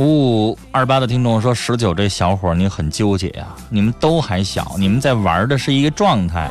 [0.00, 6.50] 五五二八的听众说：“十九这小伙你很纠结呀，你们都还小，你们在玩的是一个状态，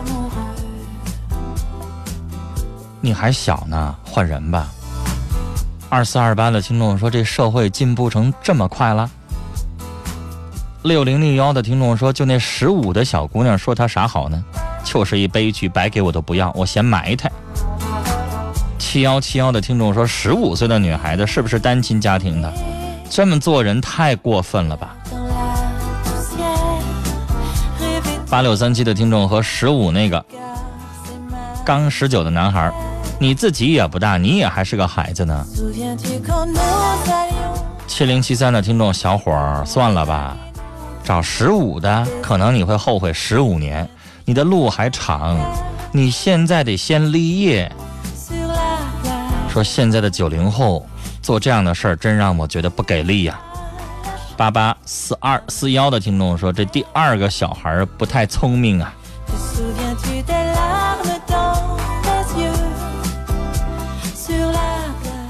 [3.01, 4.67] 你还小呢，换人吧。”
[5.89, 9.09] 二四二八的听众说：“这社会进步成这么快了。”
[10.85, 14.45] 六零六幺的听众说：“就那十五的小姑娘说她啥好呢？
[14.83, 17.31] 就是一悲剧，白给我都不要，我嫌埋汰。”
[18.77, 22.53] 七幺七幺的听众说：“十五岁的女孩子是不是单亲家庭的？
[23.09, 24.95] 这么做人太过分了吧？”
[28.29, 30.23] 八六三七的听众和十五那个
[31.65, 32.71] 刚十九的男孩，
[33.19, 35.45] 你自己也不大，你也还是个孩子呢。
[37.87, 40.37] 七零七三的听众小伙儿，算了吧。
[41.03, 43.89] 找十五的，可能你会后悔十五年，
[44.25, 45.39] 你的路还长，
[45.91, 47.71] 你现在得先立业。
[49.49, 50.85] 说现在的九零后
[51.21, 53.39] 做这样的事儿，真让我觉得不给力呀。
[54.37, 58.93] 八八四二四幺的听众说，这第二个小孩不太聪明啊。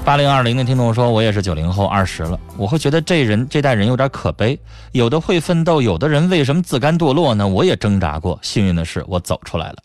[0.04, 4.58] 八零二零的听众说：“我也是九零后，二十了，我会觉得这人这代人有点可悲。
[4.92, 7.46] 有的会奋斗，有的人为什么自甘堕落呢？
[7.46, 9.76] 我也挣扎过，幸运的是我走出来了。”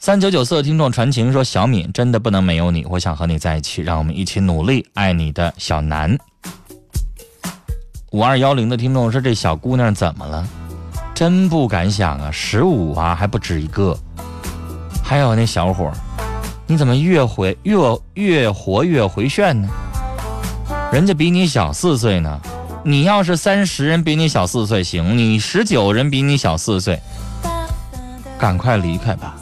[0.00, 6.16] 三九九四的听众传情说：“小敏真的不能没有你，我想和你在一起，让我们一起努力，爱你的小南。”
[8.12, 10.46] 五二幺零的听众说：“这小姑娘怎么了？
[11.16, 13.98] 真不敢想啊，十五啊，还不止一个。
[15.02, 15.90] 还有那小伙。”
[16.70, 17.76] 你怎么越回越
[18.12, 19.68] 越活越回旋呢？
[20.92, 22.38] 人家比你小四岁呢，
[22.84, 27.00] 你要是三十，人比你小四岁行；你十九，人比你小四岁，
[28.38, 29.34] 赶快离开吧。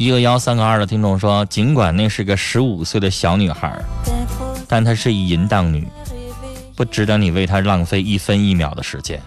[0.00, 3.78] 一个幺三个二的听众说，尽管那是个十五岁的小女孩，
[4.66, 5.86] 但她是一淫荡女，
[6.74, 9.20] 不值得你为她浪费一分一秒的时间。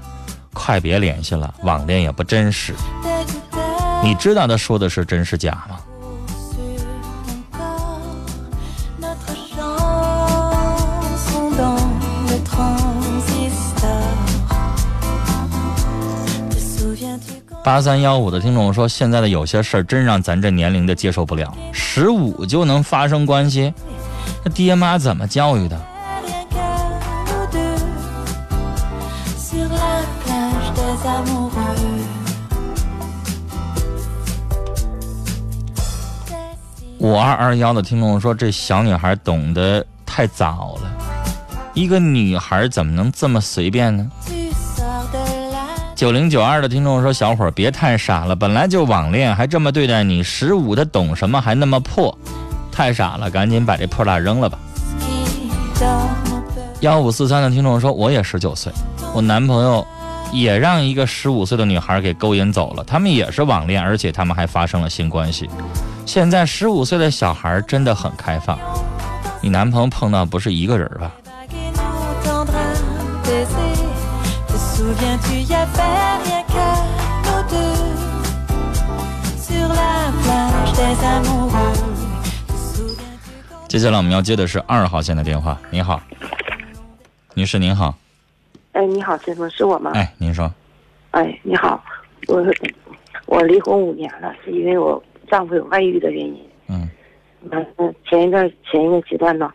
[0.51, 2.73] 快别联系了，网恋也不真实。
[4.01, 5.77] 你知道他说的是真是假吗？
[17.63, 21.55] 八三幺五的听众说，现在的有些事儿真让咱这年龄的接受不了。
[21.71, 23.73] 十五就能发生关系，
[24.43, 25.79] 那爹妈怎么教育的？
[36.99, 40.91] 五二二幺的听众说：“这小女孩懂得太早了，
[41.73, 44.09] 一个女孩怎么能这么随便呢？”
[45.95, 50.23] 九零九二的听众说：“小伙儿别太傻了，本来就网恋，还这么对待你。
[50.23, 51.39] 十五的懂什么？
[51.39, 52.17] 还那么破，
[52.71, 54.57] 太傻了，赶紧把这破烂扔了吧。”
[56.81, 58.73] 幺五四三的听众说：“我也十九岁，
[59.13, 59.85] 我男朋友
[60.33, 65.49] 也让一个十五岁的女孩给勾引走了，他们也是网恋，而且他们还发生了性关系。”
[66.05, 68.59] 现在十五岁的小孩真的很开放，
[69.41, 71.11] 你男朋友碰到不是一个人吧？
[83.67, 85.59] 接下来我们要接的是二号线的电话。
[85.71, 86.01] 你好，
[87.33, 87.95] 女士您好。
[88.73, 89.91] 哎，你好，先生，是我吗？
[89.95, 90.51] 哎，您说。
[91.11, 91.83] 哎，你好，
[92.27, 92.43] 我
[93.25, 95.01] 我离婚五年了，是因为我。
[95.29, 96.87] 丈夫有外遇的原因，嗯，
[97.49, 99.51] 完了前一段前一个阶段呢，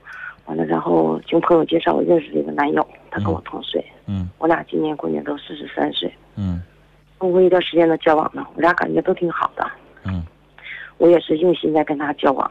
[0.47, 6.62] 完了然后经朋友介绍我认识了一个男友，他跟我同岁，嗯，我俩今年过年都四十三岁，嗯，
[7.19, 9.70] 通过一段时间的交往呢，我俩感觉都挺好的，
[10.05, 10.25] 嗯，
[10.99, 12.50] 我也是用心在跟他交往，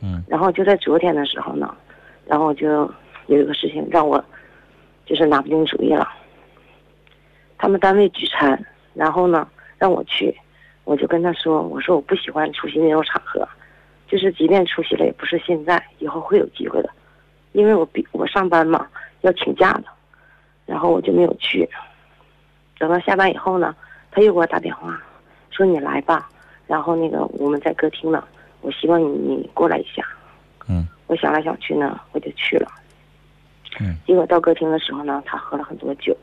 [0.00, 1.74] 嗯，然后就在昨天的时候呢，
[2.26, 2.90] 然后就
[3.26, 4.22] 有一个事情让我
[5.06, 6.08] 就是拿不定主意了，
[7.58, 8.64] 他们单位聚餐，
[8.94, 9.48] 然后呢
[9.78, 10.34] 让我去。
[10.86, 13.48] 我就跟他说：“我说我不喜欢出席那种场合，
[14.06, 16.90] 就是即便出席了，也不是现在，以后会有机会的，
[17.52, 18.86] 因为我比我上班嘛，
[19.24, 19.84] 要请假的，
[20.66, 21.68] 然后我就没有去。
[22.78, 23.74] 等到下班以后呢，
[24.10, 25.00] 他又给我打电话，
[25.50, 26.28] 说你来吧，
[26.66, 28.22] 然后那个我们在歌厅呢，
[28.60, 30.04] 我希望你你过来一下。
[30.68, 32.68] 嗯，我想来想去呢，我就去了。
[33.80, 36.14] 嗯，结果到歌厅的时候呢，他喝了很多酒，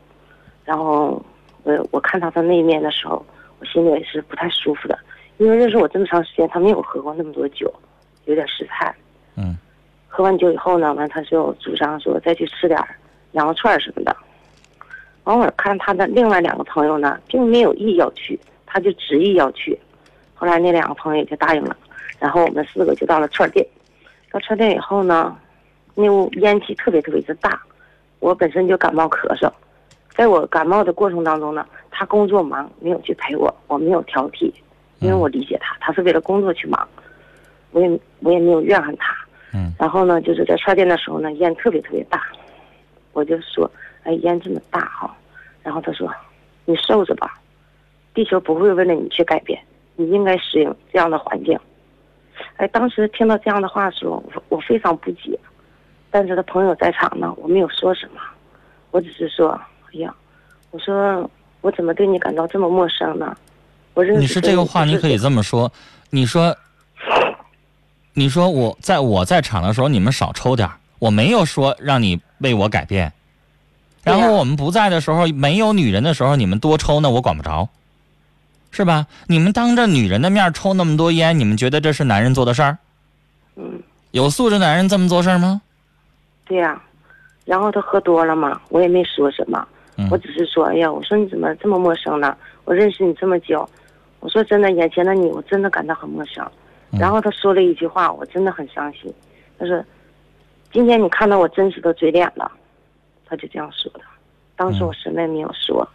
[0.64, 1.20] 然后
[1.64, 3.24] 我我看他的那一面的时候，
[3.58, 4.96] 我心里也是不太舒服的，
[5.38, 7.72] 因为认识我这么长时间，他没有喝过那么多酒，
[8.26, 8.94] 有点失态。
[9.34, 9.56] 嗯。
[10.14, 12.78] 喝完酒以后呢，完他就主张说再去吃点
[13.32, 14.14] 羊肉串什么的。
[15.24, 19.78] 完我看他的另外两个朋友呢，并没有意要去，他就执意要去。
[20.34, 21.74] 后来那两个朋友也就答应了，
[22.18, 23.66] 然后我们四个就到了串店。
[24.30, 25.34] 到串店以后呢，
[25.94, 27.58] 那屋烟气特别特别的大，
[28.18, 29.50] 我本身就感冒咳嗽，
[30.14, 34.52] 在我感冒的过程当中呢，他工作忙没有去陪我，我没有挑剔，
[34.98, 36.86] 因为我理解他，他是为了工作去忙，
[37.70, 39.11] 我也我也没有怨恨他。
[39.54, 42.22] 嗯，然后呢，就是在刷电的时候呢，烟特别特别大，
[43.12, 43.70] 我就说，
[44.02, 45.14] 哎，烟这么大哈，
[45.62, 46.10] 然后他说，
[46.64, 47.38] 你受着吧，
[48.14, 49.62] 地球不会为了你去改变，
[49.96, 51.58] 你应该适应这样的环境。
[52.56, 55.38] 哎，当时听到这样的话的时候，我我非常不解，
[56.10, 58.20] 但是他朋友在场呢，我没有说什么，
[58.90, 59.50] 我只是说，
[59.92, 60.14] 哎呀，
[60.70, 63.36] 我说我怎么对你感到这么陌生呢？
[63.92, 65.70] 我认识你是这个话，你可以这么说，
[66.08, 66.56] 你说。
[68.14, 70.68] 你说我在我在场的时候，你们少抽点
[70.98, 73.12] 我没有说让你为我改变。
[74.02, 77.68] 然后我们不在的时候，没有女人的时候，你们多抽那，我管不着，
[78.70, 79.06] 是吧？
[79.28, 82.78] 你们当着女人的面抽那么多烟，你们觉得这是男人做的事儿？
[83.56, 83.80] 嗯。
[84.10, 85.62] 有素质男人这么做事儿吗？
[86.44, 86.82] 对呀。
[87.44, 89.66] 然后他喝多了嘛，我也没说什么，
[90.10, 92.36] 我只是说，哎呀，我说你怎么这么陌生呢？
[92.64, 93.68] 我认识你这么久，
[94.20, 96.46] 我说真的，眼前的你，我真的感到很陌生。
[96.98, 99.12] 然后他说了一句话，我真的很伤心。
[99.58, 99.82] 他说
[100.70, 102.52] ：“今天你看到我真实的嘴脸了。”
[103.24, 104.00] 他就这样说的。
[104.56, 105.88] 当时我什么也没有说，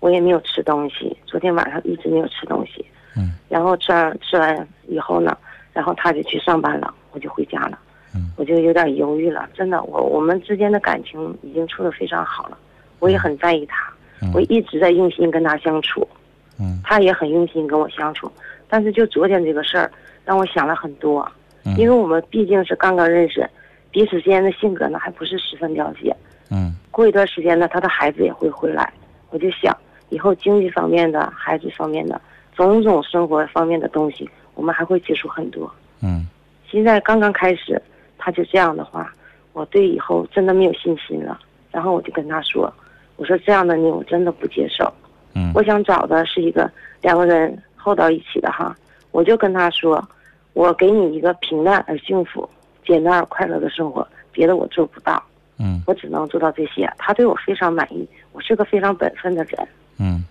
[0.00, 1.16] 我也没有吃东西。
[1.26, 2.86] 昨天晚上一直没有吃东西。
[3.16, 3.32] 嗯。
[3.48, 5.36] 然后吃完吃完以后呢，
[5.72, 7.78] 然后他就去上班了，我就回家了。
[8.14, 8.30] 嗯。
[8.36, 12.56] 我就有点犹豫了，真的，我我们之间的感情已经处的非常好了，
[13.00, 13.92] 我也很在意他，
[14.32, 16.06] 我一直在用心跟他相处。
[16.60, 16.80] 嗯。
[16.84, 18.30] 他也很用心跟我相处，
[18.68, 19.90] 但是就昨天这个事儿。
[20.26, 21.26] 让我想了很多，
[21.78, 23.48] 因为我们毕竟是刚刚认识，
[23.92, 26.14] 彼此之间的性格呢还不是十分了解。
[26.50, 28.92] 嗯，过一段时间呢，他的孩子也会回来，
[29.30, 29.74] 我就想
[30.08, 32.20] 以后经济方面的、孩子方面的
[32.56, 35.72] 种种生活方面的东西，我们还会接触很多。
[36.02, 36.26] 嗯，
[36.68, 37.80] 现在刚刚开始，
[38.18, 39.14] 他就这样的话，
[39.52, 41.38] 我对以后真的没有信心了。
[41.70, 42.72] 然后我就跟他说
[43.14, 44.92] ：“我说这样的你我真的不接受。
[45.34, 46.68] 嗯，我想找的是一个
[47.00, 48.76] 两个人厚到一起的哈。”
[49.12, 50.04] 我就跟他说。
[50.56, 52.48] 我给你一个平淡而幸福、
[52.82, 55.22] 简单而快乐的生活，别的我做不到。
[55.58, 56.90] 嗯，我只能做到这些。
[56.96, 59.68] 他对我非常满意，我是个非常本分的人。
[59.98, 60.24] 嗯，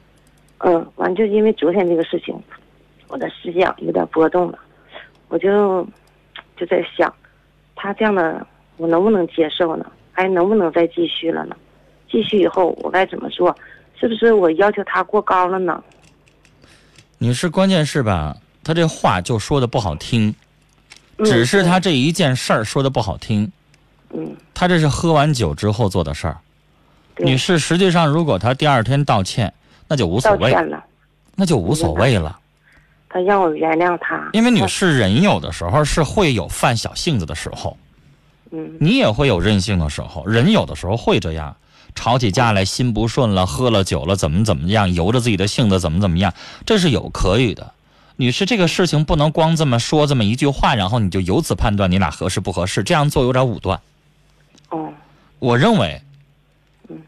[0.57, 2.35] 嗯，完就因为昨天这个事情，
[3.07, 4.57] 我的思想有点波动了，
[5.27, 5.87] 我就
[6.57, 7.13] 就在想，
[7.75, 8.43] 他这样的
[8.77, 9.85] 我能不能接受呢？
[10.11, 11.55] 还能不能再继续了呢？
[12.09, 13.55] 继续以后我该怎么做？
[13.99, 15.83] 是不是我要求他过高了呢？
[17.19, 18.35] 你是关键是吧？
[18.65, 20.33] 他这话就说的不好听，
[21.23, 23.51] 只是他这一件事儿说的不好听。
[24.09, 26.37] 嗯，他这是喝完酒之后做的事儿。
[27.17, 29.53] 女士，实际上如果他第二天道歉，
[29.87, 30.83] 那就无所谓了，
[31.35, 32.39] 那就无所谓了。
[33.07, 37.77] 他让我原谅他，因为女士人有的时候是会有犯小性子的时候。
[38.49, 41.55] 嗯，你也会有任性的时候，人有的时候会这样，
[41.93, 46.33] 吵起架来心不顺了，喝了酒了，怎么怎么样，由着自己的性子怎么怎么样，
[46.65, 47.71] 这是有可以的。
[48.17, 53.81] 女士，这个事情不能光这么说这么一句话，然后你就由此判断你俩合适不合适，这样做有点武断。
[54.69, 54.93] 哦，
[55.39, 56.01] 我认为，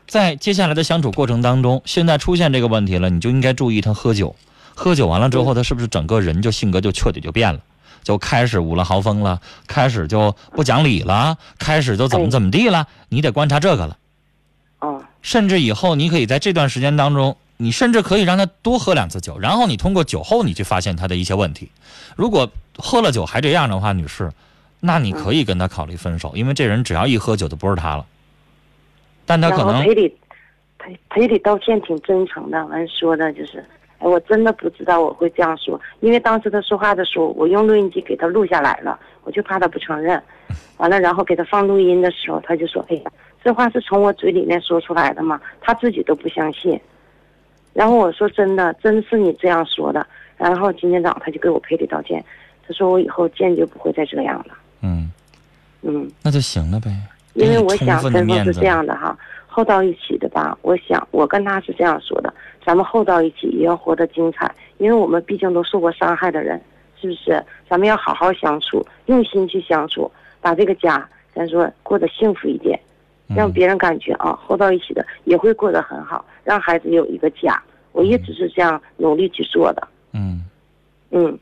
[0.06, 4.36] 在接下来的相处过程当中，现在出现这个问题了，你就应该注意他喝酒。
[4.76, 7.62] 喝酒完了之后，他是不是整个人就性格就彻底就变了，
[8.04, 12.86] 就开始五了豪风了，开始就不讲理了，开始就怎么怎么地了？
[13.08, 13.98] 你得观察这个了。
[14.80, 17.38] 哦，甚至以后你可以在这段时间当中。
[17.58, 21.72] 你甚至可以让他多喝两次酒，然后你通过酒后你去发现他的一些问题。
[22.16, 24.32] 如果喝了酒还这样的话，女士，
[24.80, 28.06] 那你可以跟他考虑分手，因为这人只要一喝酒就不是他了。
[29.26, 30.16] 但他可能赔礼，
[30.78, 33.66] 他赔礼道歉挺真诚的，完说的就是，
[33.98, 40.22] 哎，我真的不知道我会这样说，因为当时他说话的时候，我用录音机给他录下来了，我就怕他不承认。
[40.78, 43.12] 完了，然后给他放录音的时候，他就说：“哎呀，
[43.44, 46.80] 这话是从我嘴里面说出来的吗？”他自己都不相信。
[47.78, 50.04] 然后我说真的，真是你这样说的。
[50.36, 52.26] 然后今天早上他就给我赔礼道歉，
[52.68, 54.58] 他说我以后坚决不会再这样了。
[54.82, 55.12] 嗯，
[55.84, 56.90] 嗯，那就行了呗。
[57.36, 59.16] 因为我想陈峰是这样的哈，
[59.46, 60.58] 厚到一起的吧。
[60.64, 62.34] 我想我跟他是这样说的，
[62.66, 66.60] 咱们厚到一起也要活得精彩，因为我们毕竟都受过伤害的人，
[67.00, 67.40] 是不是？
[67.70, 72.80] 咱们要好好相处，用心去相处，把这个家咱说过得幸福一点。
[73.36, 77.62] 让别人感觉啊，厚到一起的也会过得很好，让孩子有一个家，
[77.98, 79.88] 我一直是这样努力去做的。
[80.12, 80.46] 嗯
[81.10, 81.40] 嗯，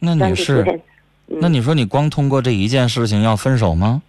[0.00, 0.80] 那你是？
[1.26, 4.02] 那你说你光通过这一件事情要分手吗？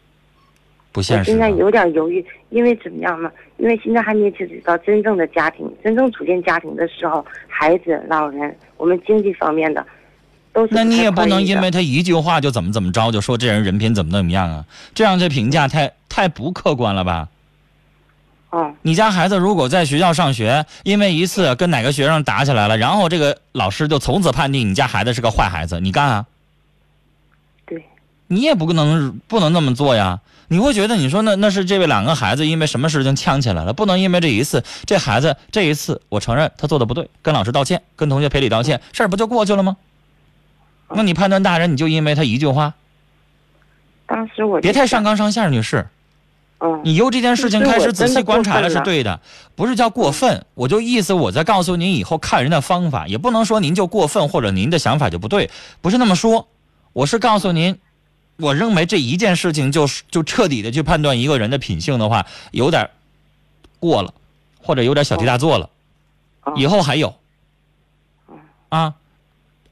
[0.91, 1.29] 不现实。
[1.29, 3.31] 现在有点犹豫，因为怎么样呢？
[3.57, 9.85] 因为现在还没涉及到真正的家庭，真正组建家庭的时候，孩子、老人，我们经济方面的
[10.51, 10.73] 都是。
[10.73, 14.65] 那你也不能因为他一句话就怎么怎么着，就说这人人品怎么怎么样啊？
[14.95, 17.27] 这样这评价太太不客观了吧？
[18.49, 18.73] 哦。
[18.81, 26.25] 你家孩子如果在学校上学，因为一次跟哪个学生打起来了，然后这个老师就从此判定你家孩子是个坏孩子，你干啊？
[27.65, 27.83] 对。
[28.27, 30.19] 你也不能不能那么做呀。
[30.51, 33.73] 你会觉得你说那那是这位两个孩子因为什么事情呛起来了？
[33.73, 39.77] 不能因为这一次，这孩子这一次我承认他做的不对，跟老师道歉，跟同学赔礼道歉，事儿不就过去了吗？
[40.91, 42.73] 那你判断大人，你就因为他一句话？
[44.07, 45.87] 当时我别太上纲上线，女士。
[46.59, 46.81] 嗯。
[46.83, 49.19] 你由这件事情开始仔细观察了是对的，
[49.55, 50.45] 不是叫过分。
[50.55, 55.49] 我就意思我在告诉您以后看人的方法，也不能说您就过分或者您的想法就不对，
[55.81, 56.47] 不是那么说。
[56.93, 57.77] 我是告诉您。
[58.41, 62.89] 我认为这一件事情就是就彻底的去判断一个人的品性的话，有点
[63.79, 64.13] 过了，
[64.61, 65.69] 或者有点小题大做了。
[66.55, 67.13] 以后还有
[68.69, 68.93] 啊，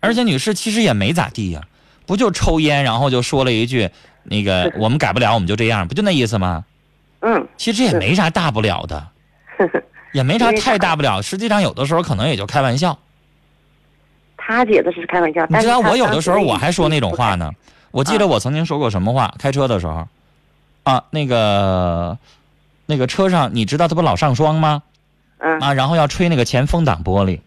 [0.02, 1.62] 而且女士其实也没咋地呀，
[2.06, 3.90] 不就抽烟，然后就说了一句
[4.24, 6.66] 那个 我们改不了，我们就这样，不就那意思吗？
[7.22, 9.08] 嗯，其实也没啥大不了的，
[10.14, 11.22] 也没啥太大不了。
[11.22, 12.98] 实际上有的时候可能也就开玩笑。
[14.36, 17.52] 他觉得是开玩笑，你知道我有的时候我还说那种话呢。
[17.92, 19.34] 我记得我曾经说过什么话？
[19.40, 20.08] 开车的时候，
[20.84, 22.18] 啊，那个，
[22.86, 24.84] 那个车上，你知道他不老上霜吗？
[25.40, 25.60] 嗯。
[25.60, 27.40] 啊，然后要吹那个前风挡玻璃，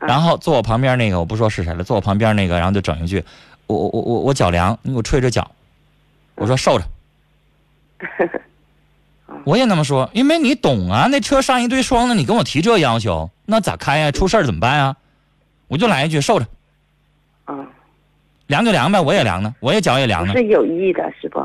[0.00, 3.22] 然后坐我旁边那个，我不说是谁了，坐我旁边那个，然后就整一句
[3.66, 5.48] ：“我我我我我脚凉，你给我吹吹脚。”
[6.36, 6.84] 我说受着。
[9.44, 14.10] 我也那么说，因为你懂啊，那车上一堆霜呢，你跟我提这要求，那咋开呀？
[14.10, 14.96] 出事儿怎么办呀？
[15.68, 16.46] 我就来一句受着。
[17.46, 17.66] 嗯。
[18.46, 20.34] 凉就凉呗，我也凉呢，我也脚也凉呢。
[20.34, 21.44] 是有意的，是不？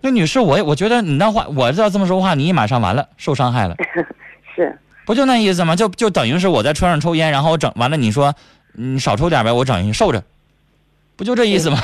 [0.00, 3.76] 那女士，我我觉得你那话，我要这么说话，你马上完了，受伤害了。
[4.54, 4.76] 是。
[5.06, 5.76] 不就那意思吗？
[5.76, 8.34] 就就等于是我在车上抽烟，然后我整完了，你说
[8.72, 10.22] 你少抽点呗，我整一受着，
[11.16, 11.78] 不就这意思吗？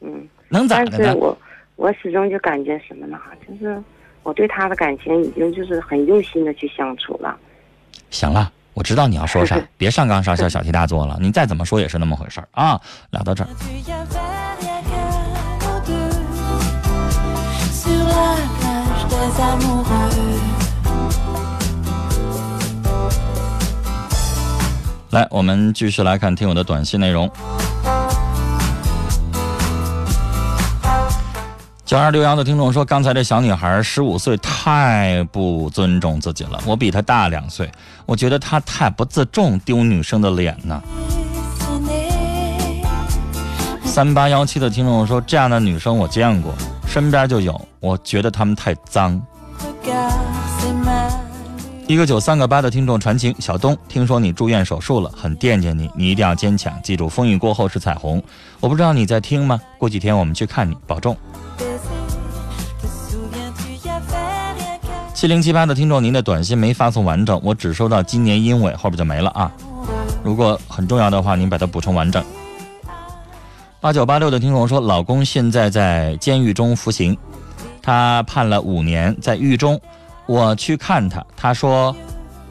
[0.00, 0.28] 嗯。
[0.50, 1.14] 能咋的呢？
[1.16, 1.36] 我
[1.76, 3.18] 我始终就感觉什么呢？
[3.46, 3.82] 就是
[4.28, 7.34] 我对他的感情已经就是很用心的去相处了。
[8.10, 8.52] 行了。
[8.74, 11.16] 我知道你要说啥， 别上纲上线、小题大做了。
[11.18, 12.78] 你再怎么说也是那么回事儿啊！
[13.10, 13.48] 聊到这儿，
[25.10, 27.28] 来，我们继续来看听友的短信内容。
[31.88, 36.60] 九二六幺的听众说：“刚才这小女孩十五岁，太不尊重自己了。
[36.66, 37.72] 我比她大两岁，
[38.04, 40.82] 我觉得她太不自重，丢女生的脸呢。”
[43.86, 46.52] 三八幺七的听众说：“这样的女生我见过，
[46.86, 49.18] 身边就有，我觉得她们太脏。”
[51.88, 58.22] 一个九三个八的听众传情：“小东，听说你住院手术了，很惦记你，你一定要坚强，记住风雨过后是彩虹。
[58.60, 59.58] 我不知道你在听吗？
[59.78, 61.16] 过几天我们去看你，保重。”
[65.14, 69.50] 七零七八的听众，您的短信没发送完整，我只收到今年因为后边就没了啊。
[70.22, 72.22] 如果很重要的话，您把它补充完整。
[73.80, 77.16] 八九八六的听众说，老公现在在监狱中服刑，
[77.80, 79.80] 他判了五年，在狱中，
[80.28, 81.96] 我去看他，他说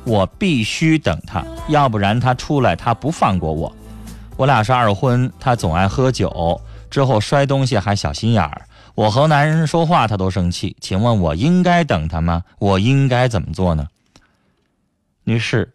[0.03, 3.72] 我必须等他，要不然他出来他不放过我。
[4.36, 8.63] 我俩是二婚，他总爱喝酒，之后摔东西还小心眼儿。
[8.96, 10.75] 我和男人说话，他都生气。
[10.81, 12.43] 请问我应该等他吗？
[12.57, 13.88] 我应该怎么做呢？
[15.24, 15.72] 女士，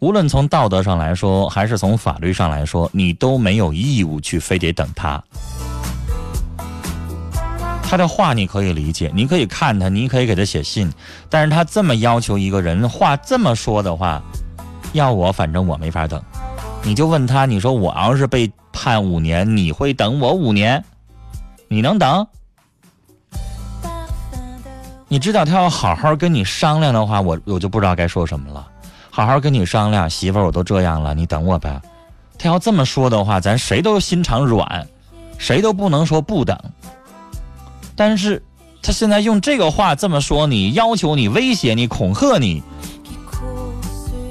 [0.00, 5.22] 无论从道德上来说，还是从法律上来说，你都没有义务去非得等他。
[7.90, 10.92] 他的话你可以理解，你可以看他，你可以给他写信，
[11.30, 14.22] 但是他这么要求一个人，话这么说的话，
[14.92, 16.22] 要我反正我没法等。
[16.82, 20.84] 你就问他，你说我要是被判五年，你会等我五年？
[21.66, 22.26] 你能等？
[25.08, 28.68] 你知道他要好好跟你商量的话，我我就不知道该说什么了。
[29.08, 31.80] 好好跟你商量，媳妇儿，我都这样了，你等我呗。
[32.38, 34.86] 他要这么说的话，咱谁都心肠软，
[35.38, 36.54] 谁都不能说不等。
[37.98, 38.40] 但是
[38.80, 42.62] 他现在用这个话这么说你，要求你，威胁你，恐吓你，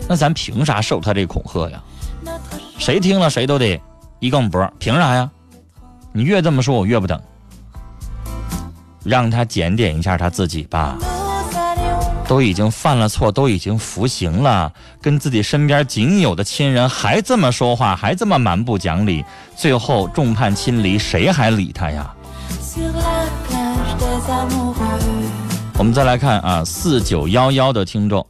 [0.07, 1.83] 那咱凭啥受他这恐吓呀？
[2.77, 3.77] 谁听了谁都得
[4.21, 5.29] 一梗脖，凭啥呀？
[6.13, 7.21] 你越这么说，我越不等。
[9.03, 10.97] 让他检点一下他自己吧。
[12.25, 14.71] 都已经犯了错，都已经服刑了，
[15.01, 19.25] 跟自己身边仅有的亲人还这么说话，还这么蛮不讲理，
[19.57, 22.13] 最后众叛亲离，谁还理他呀？
[25.77, 28.25] 我们再来看啊，四九幺幺的听众，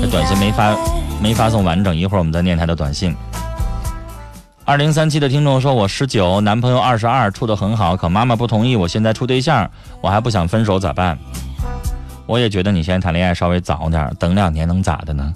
[0.00, 0.76] 这短信没发
[1.20, 3.14] 没发送完整，一会儿我们再念他的短信。
[4.64, 9.68] 二零三七的听众说：“我十九，男朋友二十二，处的很好，可妈妈不同意我现在处对象，
[10.00, 11.18] 我还不想分手，咋办？”
[12.26, 15.34] 我也觉得你现在谈恋爱稍微早点，等两年能咋的呢？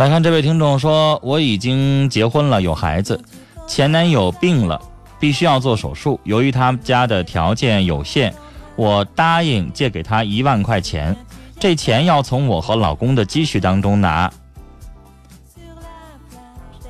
[0.00, 3.22] 来看这位听众说，我已经结婚了，有孩子，
[3.66, 4.80] 前男友病了，
[5.18, 6.18] 必须要做手术。
[6.24, 8.32] 由于他家的条件有限，
[8.76, 11.14] 我答应借给他一万块钱，
[11.58, 14.32] 这钱要从我和老公的积蓄当中拿。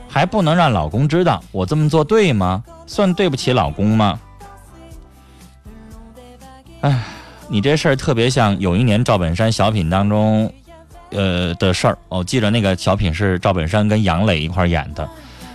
[0.09, 2.63] 还不能让老公知道，我这么做对吗？
[2.87, 4.21] 算对不起老公吗？
[6.83, 7.03] 哎，
[7.49, 10.55] 你这事儿特别像有一年赵本山小品当中，
[11.11, 11.99] 呃的事儿。
[12.09, 15.09] 我记得那个小品是赵本山跟杨磊一块演的，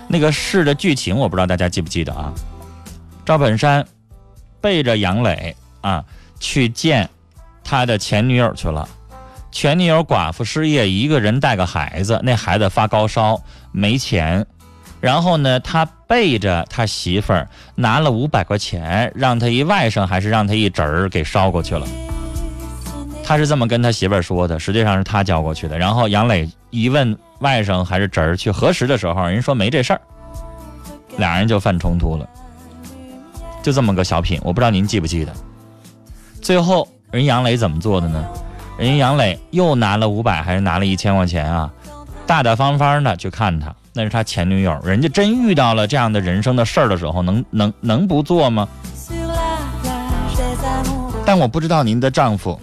[0.08, 2.32] 那个事的剧情我不知道大家记不记得啊？
[3.24, 3.86] 赵本山
[4.60, 6.04] 背着杨磊啊
[6.38, 7.08] 去见
[7.64, 8.88] 他的前女友去了，
[9.50, 13.40] 前女友寡妇失业，一个人带个孩子，那孩子发高烧。
[13.72, 14.46] 没钱，
[15.02, 21.86] 然后呢，他背着他媳妇儿拿了五百块钱，让他一外甥还是让他一侄儿给捎过去了。
[23.26, 25.76] 他是这么跟他媳妇儿说的，实际上是他交过去的。
[25.76, 30.00] 然后杨磊一问外甥还是侄儿去核实的时候，人说没这事儿，
[31.18, 32.24] 俩人就犯冲突了。
[33.64, 35.32] 就这么个小品，我不知道您记不记得。
[36.40, 38.24] 最后人杨磊怎么做的呢？
[38.78, 41.68] 人杨磊又拿了五百还是拿了一千块钱啊？
[42.28, 44.78] 大大方方的去看他，那是他前女友。
[44.84, 48.68] 人家真遇到了这样的人生的事儿的时候，能能能不做吗？
[51.24, 52.60] 但我不知道您的丈夫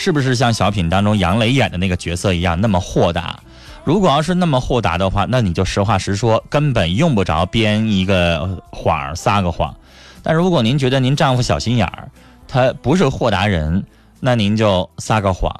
[0.00, 3.40] 是不是像小品当中杨磊演的那个角色一样那么豁达。
[3.82, 9.74] 如果要是那么豁达的话，那你就实话实说，根本用不着编一个谎撒个谎。
[10.22, 12.08] 但如果您觉得您丈夫小心眼儿，
[12.46, 13.84] 他不是豁达人，
[14.20, 15.52] 那您就撒个谎。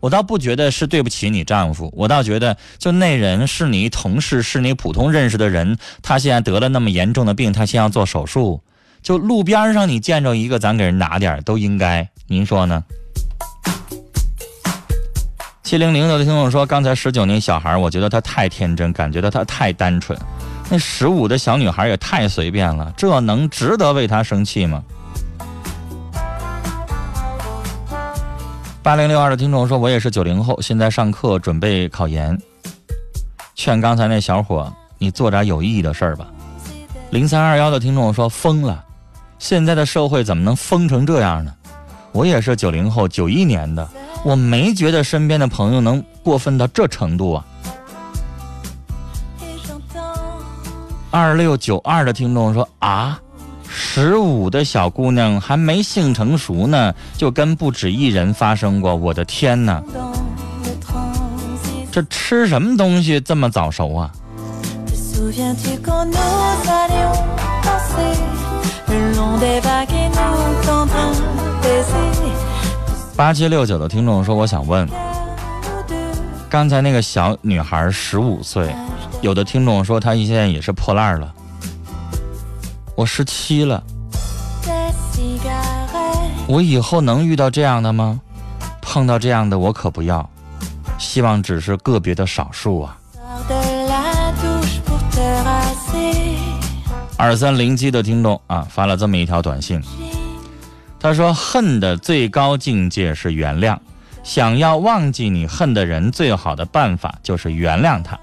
[0.00, 8.62] 我倒不觉得是对不起你丈夫，我倒觉得就那人是你同事，是你普通认识的人，他现在得了那么严重的病，他先要做手术，
[9.02, 12.82] 就路边上你见着一个，咱给人拿点都应该，您说呢？
[15.72, 20.18] 七零零的听众说，刚才十九那小孩，我觉得他太天真，感觉到他太单纯，
[20.68, 24.84] 那十五的小女孩也太随便了，这能值得为他生气吗？
[28.82, 32.38] 八零六二的听众说：“我也是九零后，现在上课准备考研。
[33.54, 36.26] 劝刚才那小伙，你做点有意义的事儿吧。”
[37.08, 38.84] 零三二幺的听众说：“疯了，
[39.38, 41.54] 现在的社会怎么能疯成这样呢？”
[42.12, 43.88] 我也是九零后，九一年的，
[44.24, 47.44] 我没觉得身边的朋友能过分到这程度啊。
[51.10, 53.20] 二六九二的听众说：“啊。”
[53.74, 58.94] 十五的小姑娘还没性成熟呢，就跟不止一人发生过。
[58.94, 59.82] 我的天哪，
[61.90, 64.12] 这吃什么东西这么早熟啊？
[73.22, 74.84] 八七六九的听众说：“我想问，
[76.50, 78.74] 刚才那个小女孩十五岁，
[79.20, 81.32] 有的听众说她现在也是破烂了。”
[82.98, 83.80] 我十七了，
[86.48, 88.20] 我以后能遇到这样的吗？
[88.80, 90.28] 碰到这样的我可不要，
[90.98, 92.98] 希望只是个别的少数啊。
[97.16, 99.80] 二三零七的听众啊，发了这么一条短信，
[101.02, 103.76] 他说：“恨的最高境界是原谅，
[104.22, 108.16] 想要忘记你恨的人，最好的办法就是原谅他。”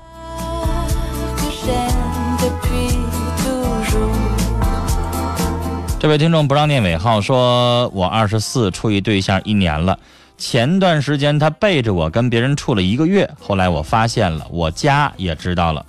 [5.99, 9.99] 这位听众不让念尾号，说我二十四，处一对象一年了。
[10.37, 15.85] 前段时间他背着我跟别人处了一个月，后来我发现了，我家也知道了。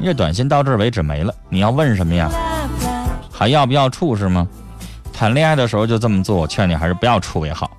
[0.00, 2.28] 你这短信到这为止没了，你要问什么呀？
[3.30, 4.48] 还要不要处是吗？
[5.22, 7.70] 谈恋爱的时候就这么做，我劝你还是不要处为好。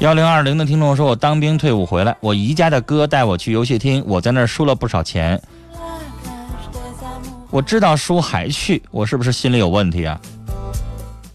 [0.00, 5.40] 幺零二零的听众说，我当兵退伍回来，我姨家的哥带我去游戏厅，我在那儿输了不少钱。
[7.50, 10.20] 我知道输还去，我是不是心里有问题啊？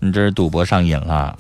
[0.02, 1.34] 你这是赌博上瘾了。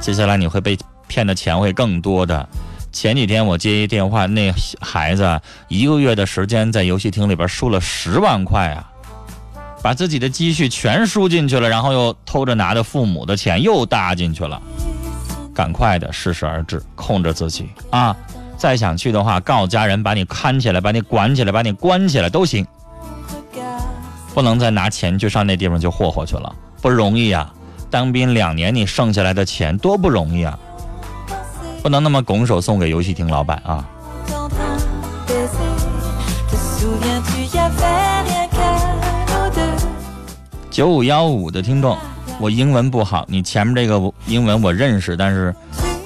[0.00, 2.48] 接下来你会被骗的钱会更多的。
[2.92, 8.90] 前几天我接一电话，那孩子一个月的时间在游戏厅里边输了十万块啊，
[9.82, 14.60] 把自己的积蓄全输进去了，然后又偷着拿着父母的钱又搭进去了。
[15.54, 18.16] 赶快的，适时而止，控制自己啊！
[18.56, 22.66] 再想去的话，告诉家人把你看起来，把你管起来，把你关起来都行，
[24.32, 27.52] 不能再拿钱去上那地方就霍霍去了，不容易啊！
[27.90, 30.58] 当兵两年，你剩下来的钱多不容易啊！
[31.82, 33.84] 不能那么拱手送给游戏厅老板啊！
[40.70, 41.98] 九五幺五的听众，
[42.38, 45.52] 我英文不好，你前面这个英文我认识，但是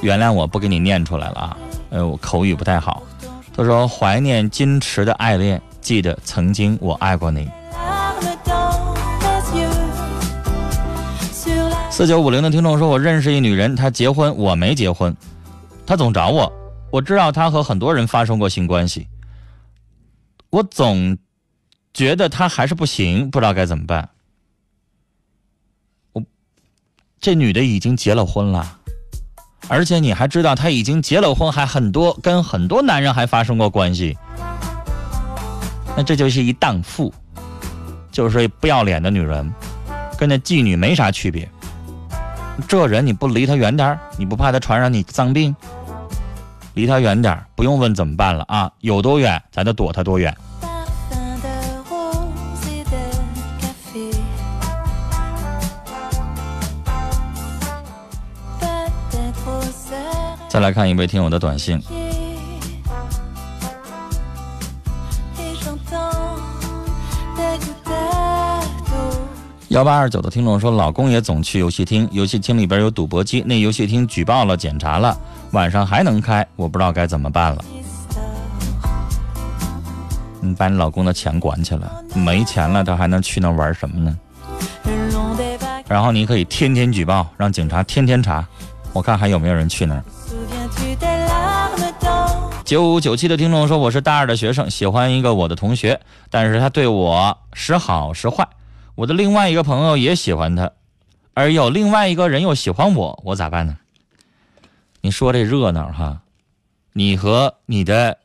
[0.01, 1.57] 原谅我不给你念出来了啊！
[1.91, 3.03] 呃，我口语不太好。
[3.55, 7.49] 他说怀念矜持的爱恋，记得曾经我爱过你。
[11.91, 15.15] 四九五零的听众说，我认识一女人，她结婚，我没结婚。
[15.87, 16.53] 他总找我，
[16.91, 19.07] 我知道他和很多人发生过性关系，
[20.51, 21.17] 我总
[21.95, 24.09] 觉得他还是不行，不知道该怎么办。
[26.13, 26.23] 我
[27.21, 28.79] 这女的已经结了婚了，
[29.69, 34.19] 而且你还知道她已经结了婚，还很多跟很多男人还发生过关系，
[35.97, 37.15] 那这就是一荡妇，
[38.11, 39.51] 就是不要脸的女人，
[40.19, 41.49] 跟那妓女没啥区别。
[42.67, 45.55] 这人你不离他远点你不怕他传染你脏病？
[46.77, 48.71] 离他远点不用问怎么办了啊！
[48.83, 50.37] 有多远，咱就躲他多远。
[60.49, 61.83] 再来看一位听友的短信。
[69.69, 75.19] 幺八二九的听众说，老公也总去游戏厅，游戏厅里边有赌博机，那游戏厅举报了，检查了。
[75.53, 77.65] 晚上还能开，我不知道该怎么办了。
[80.41, 84.17] 你把你老公的钱管起来，没钱了他还能去那玩什么呢？
[85.89, 88.47] 然后你可以天天举报，让警察天天查，
[88.93, 90.03] 我看还有没有人去那儿。
[92.65, 98.47] 九五九七的听众说，我是大二的学生，喜欢一个我的同学，但是他对我时好时坏。
[98.97, 100.71] 我的另外一个朋友也喜欢他，
[101.35, 103.77] 而有另外一个人又喜欢我，我咋办呢？
[105.07, 106.19] 你说这热闹哈，
[106.93, 108.19] 你和你的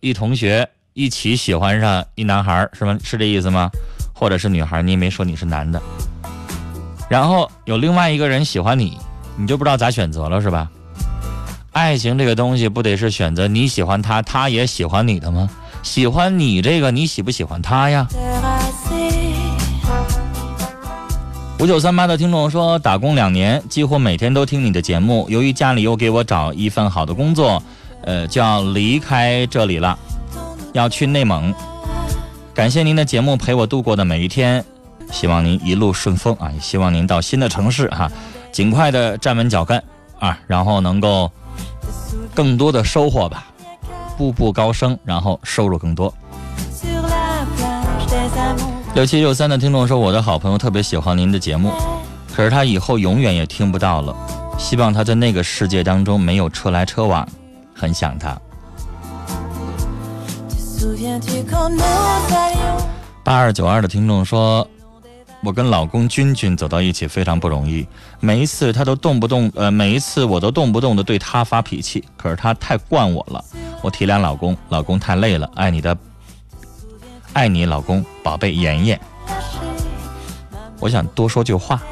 [0.00, 2.98] 一同学一起喜欢上一男孩是吗？
[3.02, 3.70] 是这意思吗？
[4.14, 4.82] 或者是女孩？
[4.82, 5.80] 你也没说你是男的，
[7.08, 8.98] 然后有另外一个人喜欢你，
[9.38, 10.70] 你就不知道咋选择了是吧？
[11.72, 15.48] 爱情这个东西不得是选择你喜欢他，他也喜欢你的吗？
[15.82, 18.06] 喜欢你这个，你喜不喜欢他呀？
[21.58, 25.26] 五九三八的听众说，打工两年，几乎每天都听你的节目。
[25.30, 27.62] 由于家里又给我找一份好的工作，
[28.02, 29.98] 呃，就要离开这里了，
[30.74, 31.52] 要去内蒙。
[32.52, 34.62] 感谢您的节目陪我度过的每一天，
[35.10, 36.50] 希望您一路顺风啊！
[36.52, 38.10] 也希望您到新的城市哈，
[38.52, 39.82] 尽快的站稳脚跟
[40.18, 41.30] 啊，然后能够
[42.34, 43.46] 更多的收获吧，
[44.18, 46.12] 步步高升，然后收入更多。
[48.96, 51.70] 六七六三的听众说：“我的好朋友特别喜欢您的节目，
[52.34, 54.16] 可是他以后永远也听不到了。
[54.58, 57.28] 希望他在那个世界当中没有车来车往，
[57.74, 58.30] 很想他。”
[63.22, 64.66] 八二九二的听众说
[65.44, 67.86] ：“我跟老公君君走到一起非常不容易，
[68.18, 73.44] 每一次他都动不动呃，每一次我都动不动的对他发脾气，可是他太惯我了。
[73.82, 75.94] 我体谅老公，老公太累了，爱你的。”
[77.36, 78.98] 爱你，老公，宝贝妍妍。
[80.80, 81.82] 我想多说句话，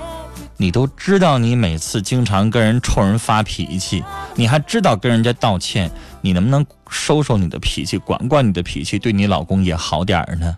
[0.56, 4.02] 你都知道，你每次经常跟人冲人发脾气，
[4.36, 5.90] 你还知道跟人家道歉，
[6.22, 10.56] 你能不能收收你的脾气，管管你的脾气，对你老公也好点儿呢？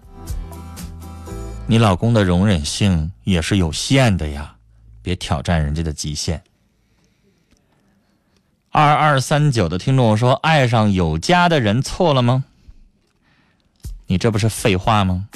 [1.66, 4.54] 你老公的容忍性也是有限的呀，
[5.02, 6.44] 别挑战人家的极限。
[8.70, 12.44] 二二三九的听众说：“爱上有家的人错了吗？”
[14.06, 15.26] 你这不是废话吗？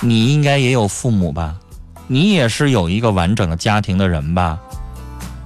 [0.00, 1.56] 你应该也有父母吧？
[2.06, 4.60] 你也是有一个完整的家庭的人吧？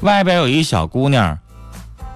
[0.00, 1.38] 外边有一小姑娘，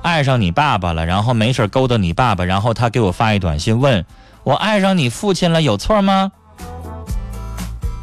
[0.02, 4.04] 爱上你爸爸了，然后没事勾搭你爸爸，然后他给我发一短信问
[4.44, 6.32] 我爱上你父亲了，有错吗？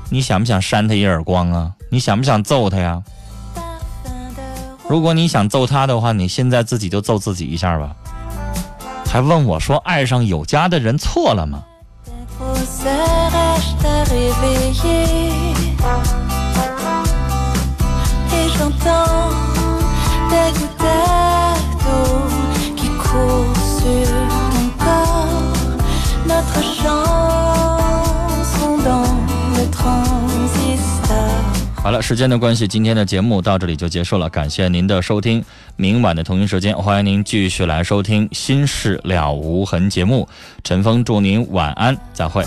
[0.09, 1.73] 你想不想扇他一耳光啊？
[1.91, 3.03] 你想不想揍他呀？
[4.87, 7.95] 如果你想揍他的话，你现在自己就揍自己一下吧。
[9.11, 11.63] 还问我说：“爱上有家的人错了吗？”
[31.81, 34.29] 好了，时间的关系，今天的节目到这里就结束了。
[34.29, 35.43] 感谢您的收听，
[35.77, 40.27] 明晚的同一时间，欢迎您继续来收听《心事了无痕》节目。
[40.63, 42.43] 陈峰祝您晚安，再会。